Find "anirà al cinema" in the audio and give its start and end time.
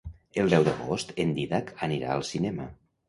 1.89-2.67